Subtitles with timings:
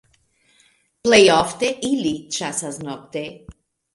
[1.07, 3.25] Plej ofte ili ĉasas nokte.